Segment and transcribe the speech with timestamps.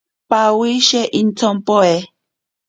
[0.29, 1.95] Pawishe intsompoe.